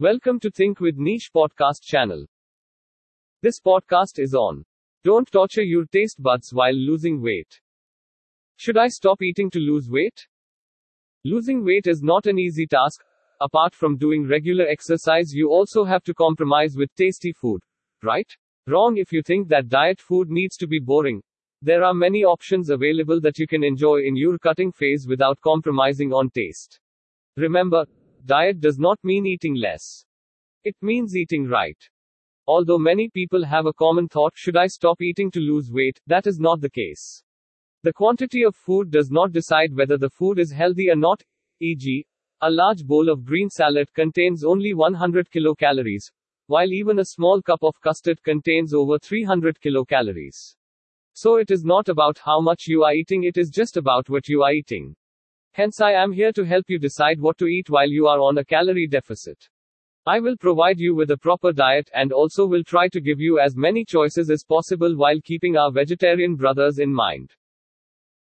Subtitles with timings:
[0.00, 2.26] Welcome to Think with Niche podcast channel.
[3.42, 4.64] This podcast is on
[5.04, 7.60] Don't torture your taste buds while losing weight.
[8.56, 10.26] Should I stop eating to lose weight?
[11.24, 13.04] Losing weight is not an easy task.
[13.40, 17.62] Apart from doing regular exercise, you also have to compromise with tasty food.
[18.02, 18.28] Right?
[18.66, 21.22] Wrong if you think that diet food needs to be boring.
[21.62, 26.12] There are many options available that you can enjoy in your cutting phase without compromising
[26.12, 26.80] on taste.
[27.36, 27.86] Remember,
[28.24, 30.04] diet does not mean eating less.
[30.64, 31.78] It means eating right.
[32.46, 35.98] Although many people have a common thought, should I stop eating to lose weight?
[36.06, 37.22] That is not the case.
[37.82, 41.22] The quantity of food does not decide whether the food is healthy or not.
[41.60, 42.06] E.g.,
[42.40, 46.10] a large bowl of green salad contains only 100 kilocalories,
[46.46, 50.56] while even a small cup of custard contains over 300 kilocalories.
[51.14, 54.28] So it is not about how much you are eating, it is just about what
[54.28, 54.96] you are eating.
[55.54, 58.38] Hence, I am here to help you decide what to eat while you are on
[58.38, 59.48] a calorie deficit.
[60.06, 63.40] I will provide you with a proper diet and also will try to give you
[63.40, 67.32] as many choices as possible while keeping our vegetarian brothers in mind.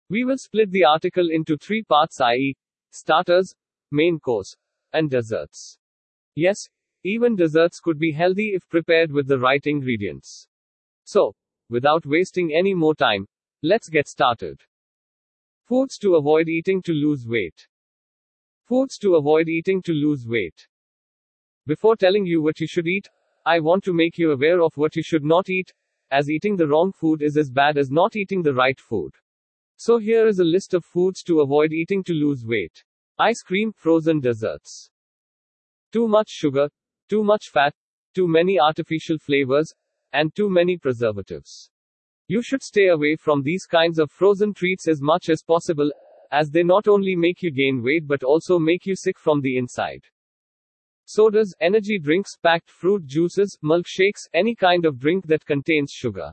[0.09, 2.55] We will split the article into three parts i.e.,
[2.91, 3.55] starters,
[3.91, 4.55] main course,
[4.93, 5.77] and desserts.
[6.35, 6.67] Yes,
[7.03, 10.47] even desserts could be healthy if prepared with the right ingredients.
[11.05, 11.33] So,
[11.71, 13.27] Without wasting any more time,
[13.61, 14.59] let's get started.
[15.69, 17.67] Foods to avoid eating to lose weight.
[18.67, 20.67] Foods to avoid eating to lose weight.
[21.67, 23.07] Before telling you what you should eat,
[23.45, 25.71] I want to make you aware of what you should not eat,
[26.09, 29.11] as eating the wrong food is as bad as not eating the right food.
[29.75, 32.83] So here is a list of foods to avoid eating to lose weight.
[33.19, 34.89] Ice cream, frozen desserts.
[35.91, 36.69] Too much sugar,
[37.09, 37.75] too much fat,
[38.15, 39.71] too many artificial flavors,
[40.13, 41.69] and too many preservatives.
[42.29, 45.91] You should stay away from these kinds of frozen treats as much as possible,
[46.29, 49.57] as they not only make you gain weight but also make you sick from the
[49.57, 50.05] inside.
[51.05, 56.31] Sodas, energy drinks, packed fruit juices, milkshakes, any kind of drink that contains sugar.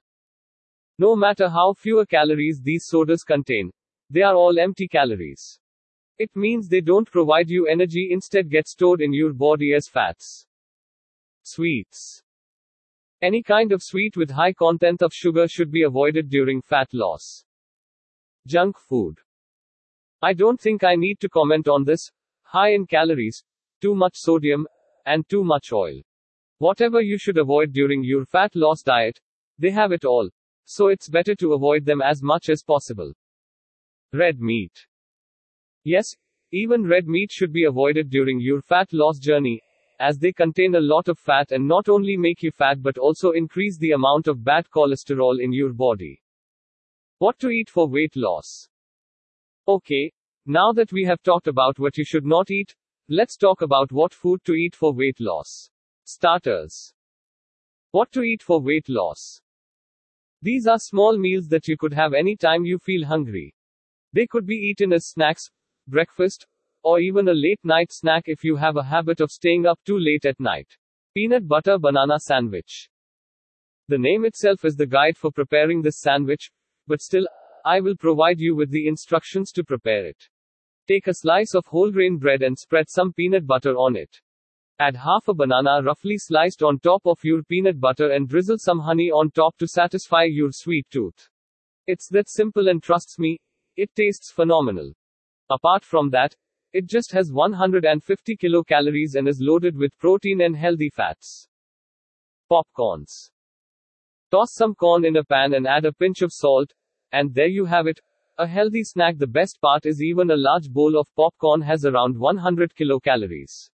[0.99, 3.71] No matter how fewer calories these sodas contain,
[4.11, 5.59] they are all empty calories.
[6.19, 10.47] It means they don't provide you energy, instead, get stored in your body as fats.
[11.43, 12.23] Sweets.
[13.27, 17.45] Any kind of sweet with high content of sugar should be avoided during fat loss.
[18.47, 19.19] Junk food.
[20.23, 22.13] I don't think I need to comment on this.
[22.45, 23.43] High in calories,
[23.81, 24.69] too much sodium,
[25.07, 26.01] and too much oil.
[26.59, 29.19] Whatever you should avoid during your fat loss diet,
[29.59, 30.31] they have it all.
[30.65, 33.13] So it's better to avoid them as much as possible.
[34.13, 34.87] Red meat.
[35.83, 36.15] Yes,
[36.53, 39.65] even red meat should be avoided during your fat loss journey,
[39.99, 43.31] as they contain a lot of fat and not only make you fat but also
[43.31, 46.23] increase the amount of bad cholesterol in your body.
[47.19, 48.69] What to eat for weight loss?
[49.67, 50.13] Okay,
[50.45, 52.75] now that we have talked about what you should not eat,
[53.09, 55.71] let's talk about what food to eat for weight loss.
[56.05, 56.93] Starters.
[57.91, 59.41] What to eat for weight loss?
[60.43, 63.55] These are small meals that you could have anytime you feel hungry.
[64.13, 65.51] They could be eaten as snacks,
[65.89, 66.47] breakfast,
[66.87, 69.99] or even a late night snack if you have a habit of staying up too
[69.99, 70.69] late at night.
[71.15, 72.89] Peanut butter banana sandwich.
[73.89, 76.49] The name itself is the guide for preparing this sandwich,
[76.87, 77.27] but still,
[77.65, 80.29] I will provide you with the instructions to prepare it.
[80.87, 84.21] Take a slice of whole grain bread and spread some peanut butter on it.
[84.79, 88.79] Add half a banana roughly sliced on top of your peanut butter and drizzle some
[88.79, 91.29] honey on top to satisfy your sweet tooth.
[91.89, 93.41] It's that simple and trusts me,
[93.77, 94.93] it tastes phenomenal.
[95.51, 96.37] Apart from that,
[96.73, 101.49] it just has 150 kilocalories and is loaded with protein and healthy fats.
[102.51, 103.31] Popcorns.
[104.31, 106.73] Toss some corn in a pan and add a pinch of salt,
[107.13, 108.01] and there you have it.
[108.39, 109.17] A healthy snack.
[109.19, 113.71] The best part is even a large bowl of popcorn has around 100 kilocalories.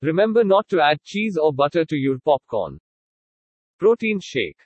[0.00, 2.78] Remember not to add cheese or butter to your popcorn.
[3.78, 4.58] Protein shake.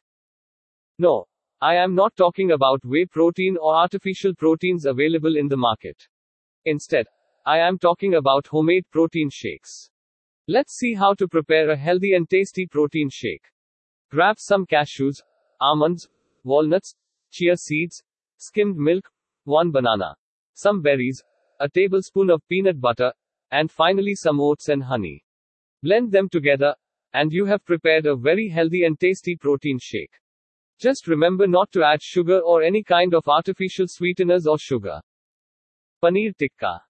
[0.99, 1.27] No,
[1.61, 6.01] I am not talking about whey protein or artificial proteins available in the market.
[6.65, 7.07] Instead,
[7.45, 9.91] I am talking about homemade protein shakes.
[10.47, 13.43] Let's see how to prepare a healthy and tasty protein shake.
[14.13, 15.17] Grab some cashews,
[15.61, 16.09] almonds,
[16.45, 16.95] walnuts,
[17.33, 18.01] chia seeds,
[18.37, 19.11] skimmed milk,
[19.43, 20.15] one banana,
[20.55, 21.21] some berries,
[21.59, 23.13] a tablespoon of peanut butter,
[23.51, 25.25] and finally some oats and honey.
[25.83, 26.77] Blend them together,
[27.13, 30.15] and you have prepared a very healthy and tasty protein shake.
[30.79, 35.01] Just remember not to add sugar or any kind of artificial sweeteners or sugar.
[36.01, 36.83] Paneer tikka.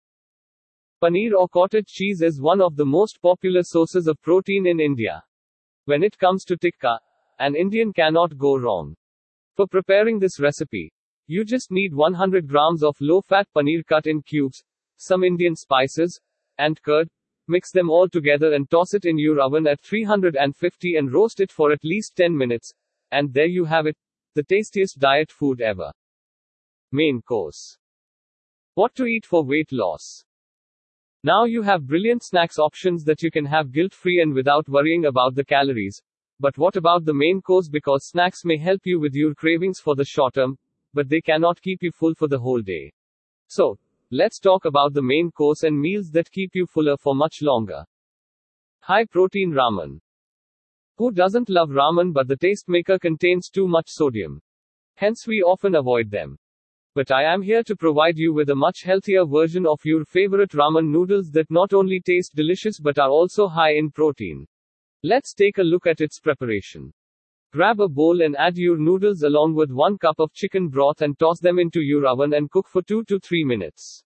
[1.03, 5.21] Paneer or cottage cheese is one of the most popular sources of protein in India.
[5.87, 7.01] When it comes to tikka,
[7.41, 8.95] an Indian cannot go wrong.
[9.57, 10.93] For preparing this recipe,
[11.27, 14.63] you just need 100 grams of low fat paneer cut in cubes,
[14.97, 16.21] some Indian spices,
[16.59, 17.09] and curd,
[17.49, 21.51] mix them all together and toss it in your oven at 350 and roast it
[21.51, 22.73] for at least 10 minutes.
[23.11, 23.97] And there you have it.
[24.37, 25.91] The tastiest diet food ever.
[26.93, 27.77] Main course.
[28.75, 30.25] What to eat for weight loss.
[31.25, 35.05] Now you have brilliant snacks options that you can have guilt free and without worrying
[35.05, 36.03] about the calories.
[36.41, 37.69] But what about the main course?
[37.69, 40.59] Because snacks may help you with your cravings for the short term,
[40.93, 42.93] but they cannot keep you full for the whole day.
[43.47, 43.79] So,
[44.11, 47.85] let's talk about the main course and meals that keep you fuller for much longer.
[48.81, 50.01] High protein ramen.
[50.97, 54.43] Who doesn't love ramen but the tastemaker contains too much sodium?
[54.97, 56.37] Hence we often avoid them.
[56.95, 60.51] But I am here to provide you with a much healthier version of your favorite
[60.51, 64.47] ramen noodles that not only taste delicious but are also high in protein.
[65.03, 66.93] Let's take a look at its preparation.
[67.51, 71.19] Grab a bowl and add your noodles along with 1 cup of chicken broth and
[71.19, 74.05] toss them into your oven and cook for 2 to 3 minutes.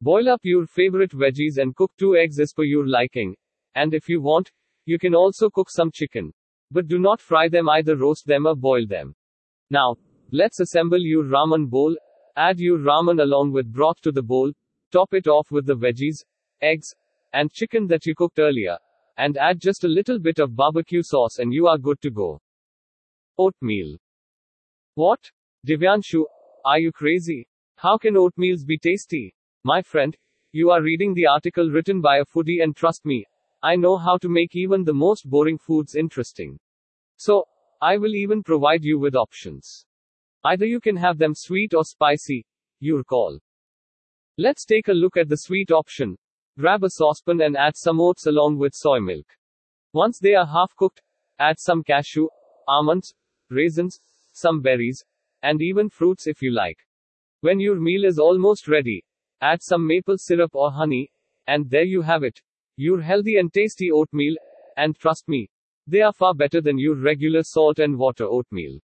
[0.00, 3.34] Boil up your favorite veggies and cook 2 eggs as per your liking.
[3.74, 4.52] And if you want,
[4.84, 6.32] you can also cook some chicken.
[6.70, 9.16] But do not fry them either roast them or boil them.
[9.68, 9.96] Now,
[10.30, 11.96] let's assemble your ramen bowl
[12.40, 14.50] Add your ramen along with broth to the bowl,
[14.90, 16.24] top it off with the veggies,
[16.62, 16.94] eggs,
[17.34, 18.78] and chicken that you cooked earlier,
[19.18, 22.40] and add just a little bit of barbecue sauce and you are good to go.
[23.36, 23.98] Oatmeal.
[24.94, 25.20] What?
[25.66, 26.24] Divyanshu,
[26.64, 27.46] are you crazy?
[27.76, 29.34] How can oatmeals be tasty?
[29.62, 30.16] My friend,
[30.52, 33.26] you are reading the article written by a foodie and trust me,
[33.62, 36.58] I know how to make even the most boring foods interesting.
[37.18, 37.48] So,
[37.82, 39.84] I will even provide you with options.
[40.44, 42.46] Either you can have them sweet or spicy,
[42.78, 43.38] your call.
[44.38, 46.16] Let's take a look at the sweet option.
[46.58, 49.26] Grab a saucepan and add some oats along with soy milk.
[49.92, 51.02] Once they are half cooked,
[51.38, 52.26] add some cashew,
[52.66, 53.14] almonds,
[53.50, 54.00] raisins,
[54.32, 55.04] some berries,
[55.42, 56.78] and even fruits if you like.
[57.42, 59.04] When your meal is almost ready,
[59.42, 61.10] add some maple syrup or honey,
[61.46, 62.40] and there you have it.
[62.76, 64.36] Your healthy and tasty oatmeal,
[64.76, 65.50] and trust me,
[65.86, 68.80] they are far better than your regular salt and water oatmeal.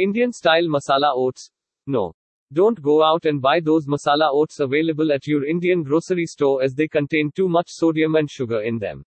[0.00, 1.50] Indian style masala oats.
[1.86, 2.14] No.
[2.54, 6.74] Don't go out and buy those masala oats available at your Indian grocery store as
[6.74, 9.04] they contain too much sodium and sugar in them.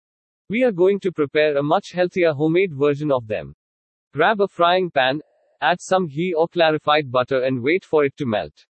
[0.48, 3.54] We are going to prepare a much healthier homemade version of them.
[4.14, 5.20] Grab a frying pan,
[5.60, 8.64] add some ghee or clarified butter and wait for it to melt.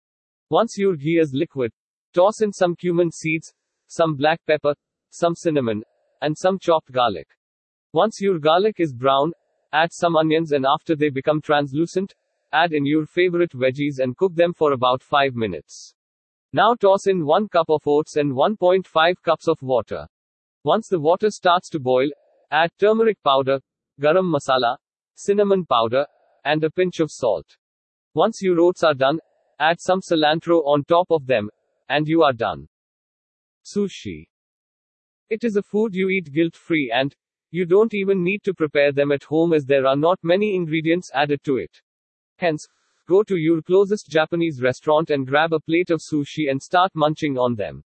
[0.51, 1.73] Once your ghee is liquid,
[2.13, 3.53] toss in some cumin seeds,
[3.89, 4.75] some black pepper,
[5.11, 5.83] some cinnamon,
[6.21, 7.27] and some chopped garlic.
[7.93, 9.33] Once your garlic is brown,
[9.75, 12.15] Add some onions and after they become translucent,
[12.53, 15.97] add in your favorite veggies and cook them for about 5 minutes.
[16.53, 20.07] Now toss in 1 cup of oats and 1.5 cups of water.
[20.63, 22.09] Once the water starts to boil,
[22.53, 23.59] add turmeric powder,
[24.01, 24.77] garam masala,
[25.17, 26.07] cinnamon powder,
[26.45, 27.57] and a pinch of salt.
[28.15, 29.19] Once your oats are done,
[29.59, 31.51] add some cilantro on top of them,
[31.89, 32.69] and you are done.
[33.65, 34.29] Sushi.
[35.29, 37.17] It is a food you eat guilt free and,
[37.55, 41.09] you don't even need to prepare them at home as there are not many ingredients
[41.15, 41.81] added to it.
[42.39, 42.67] Hence,
[43.07, 47.39] go to your closest Japanese restaurant and grab a plate of sushi and start munching
[47.39, 47.85] on them.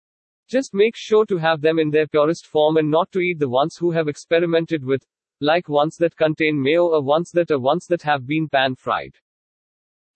[0.49, 3.49] Just make sure to have them in their purest form and not to eat the
[3.49, 5.06] ones who have experimented with,
[5.38, 9.15] like ones that contain mayo or ones that are ones that have been pan fried.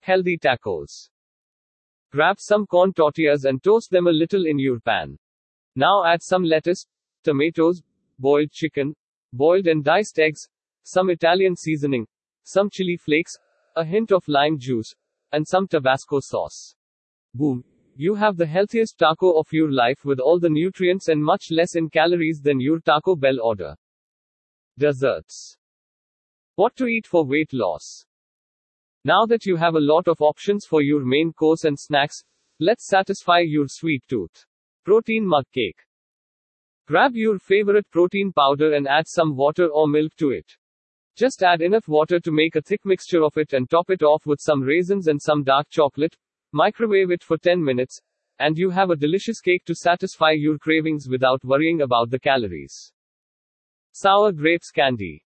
[0.01, 1.09] Healthy tacos.
[2.11, 5.17] Grab some corn tortillas and toast them a little in your pan.
[5.77, 6.85] Now add some lettuce,
[7.23, 7.81] tomatoes,
[8.19, 8.93] boiled chicken,
[9.33, 10.47] boiled and diced eggs,
[10.83, 12.07] some Italian seasoning,
[12.43, 13.37] some chili flakes,
[13.75, 14.95] a hint of lime juice,
[15.31, 16.75] and some Tabasco sauce.
[17.33, 17.63] Boom.
[17.95, 21.75] You have the healthiest taco of your life with all the nutrients and much less
[21.75, 23.75] in calories than your Taco Bell order.
[24.77, 25.57] Desserts.
[26.55, 28.05] What to eat for weight loss.
[29.03, 32.23] Now that you have a lot of options for your main course and snacks,
[32.59, 34.45] let's satisfy your sweet tooth.
[34.83, 35.86] Protein mug cake.
[36.87, 40.49] Grab your favorite protein powder and add some water or milk to it.
[41.17, 44.25] Just add enough water to make a thick mixture of it and top it off
[44.25, 46.15] with some raisins and some dark chocolate.
[46.53, 47.99] Microwave it for 10 minutes,
[48.39, 52.93] and you have a delicious cake to satisfy your cravings without worrying about the calories.
[53.91, 55.25] Sour grapes candy.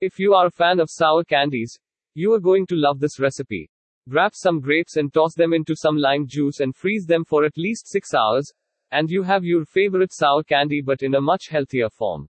[0.00, 1.78] If you are a fan of sour candies,
[2.14, 3.68] you are going to love this recipe.
[4.08, 7.58] Grab some grapes and toss them into some lime juice and freeze them for at
[7.58, 8.50] least 6 hours,
[8.94, 12.28] and you have your favorite sour candy but in a much healthier form.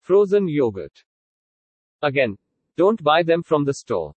[0.00, 1.04] Frozen yogurt.
[2.02, 2.36] Again,
[2.76, 4.12] don't buy them from the store.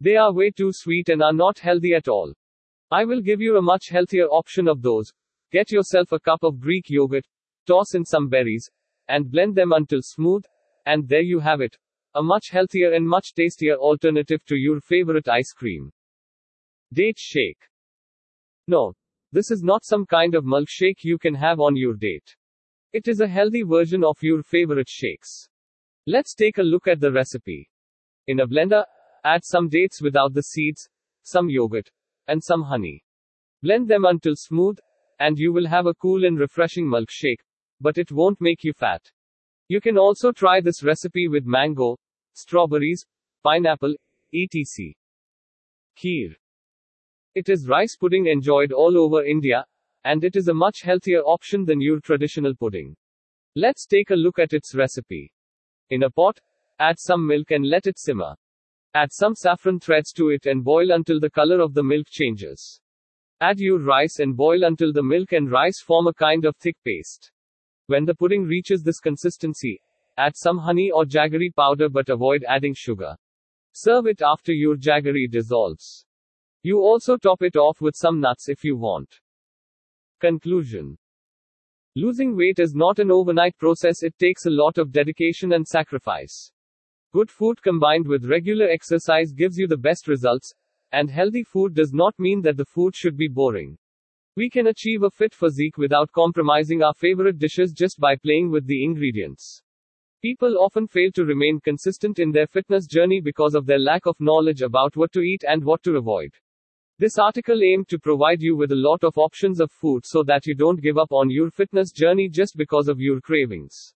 [0.00, 2.34] They are way too sweet and are not healthy at all.
[2.90, 5.12] I will give you a much healthier option of those.
[5.52, 7.26] Get yourself a cup of Greek yogurt,
[7.64, 8.68] toss in some berries,
[9.06, 10.44] and blend them until smooth,
[10.84, 11.76] and there you have it.
[12.14, 15.92] A much healthier and much tastier alternative to your favorite ice cream.
[16.92, 17.62] Date shake.
[18.66, 18.94] No,
[19.32, 22.36] this is not some kind of milkshake you can have on your date.
[22.92, 25.48] It is a healthy version of your favorite shakes.
[26.06, 27.68] Let's take a look at the recipe.
[28.26, 28.84] In a blender,
[29.24, 30.88] add some dates without the seeds,
[31.22, 31.90] some yogurt,
[32.26, 33.04] and some honey.
[33.62, 34.78] Blend them until smooth,
[35.18, 37.40] and you will have a cool and refreshing milkshake,
[37.80, 39.02] but it won't make you fat.
[39.68, 41.98] You can also try this recipe with mango,
[42.32, 43.04] strawberries,
[43.42, 43.94] pineapple,
[44.32, 44.94] etc.
[45.96, 46.36] Kheer.
[47.38, 49.64] It is rice pudding enjoyed all over India,
[50.02, 52.96] and it is a much healthier option than your traditional pudding.
[53.54, 55.32] Let's take a look at its recipe.
[55.90, 56.40] In a pot,
[56.80, 58.34] add some milk and let it simmer.
[58.92, 62.80] Add some saffron threads to it and boil until the color of the milk changes.
[63.40, 66.76] Add your rice and boil until the milk and rice form a kind of thick
[66.84, 67.30] paste.
[67.86, 69.80] When the pudding reaches this consistency,
[70.16, 73.16] add some honey or jaggery powder but avoid adding sugar.
[73.70, 76.04] Serve it after your jaggery dissolves.
[76.62, 79.20] You also top it off with some nuts if you want.
[80.20, 80.98] Conclusion
[81.94, 86.50] Losing weight is not an overnight process, it takes a lot of dedication and sacrifice.
[87.12, 90.52] Good food combined with regular exercise gives you the best results,
[90.92, 93.78] and healthy food does not mean that the food should be boring.
[94.36, 98.66] We can achieve a fit physique without compromising our favorite dishes just by playing with
[98.66, 99.62] the ingredients.
[100.20, 104.20] People often fail to remain consistent in their fitness journey because of their lack of
[104.20, 106.34] knowledge about what to eat and what to avoid.
[106.98, 110.46] This article aimed to provide you with a lot of options of food so that
[110.46, 113.94] you don't give up on your fitness journey just because of your cravings.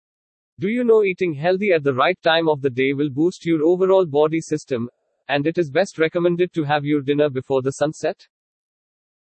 [0.59, 3.63] Do you know eating healthy at the right time of the day will boost your
[3.63, 4.89] overall body system,
[5.27, 8.27] and it is best recommended to have your dinner before the sunset?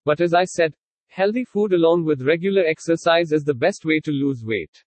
[0.05, 0.75] But as I said,
[1.11, 4.85] Healthy food along with regular exercise is the best way to lose weight.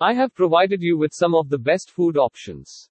[0.00, 2.88] I have provided you with some of the best food options.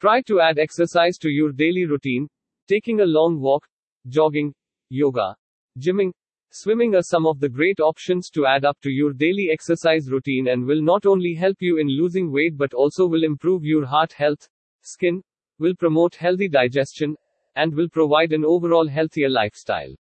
[0.00, 2.28] Try to add exercise to your daily routine,
[2.66, 3.68] taking a long walk,
[4.08, 4.52] jogging,
[4.90, 5.36] yoga,
[5.78, 6.12] gymming,
[6.50, 10.48] swimming are some of the great options to add up to your daily exercise routine
[10.48, 14.12] and will not only help you in losing weight but also will improve your heart
[14.12, 14.48] health,
[14.82, 15.22] skin,
[15.58, 17.16] will promote healthy digestion,
[17.56, 19.94] and will provide an overall healthier lifestyle.